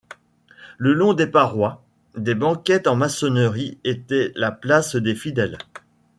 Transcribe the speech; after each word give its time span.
Le 0.79 0.93
long 0.95 1.13
des 1.13 1.27
parois, 1.27 1.83
des 2.17 2.33
banquettes 2.33 2.87
en 2.87 2.95
maçonnerie 2.95 3.77
étaient 3.83 4.31
la 4.33 4.51
place 4.51 4.95
des 4.95 5.13
fidèles. 5.13 5.59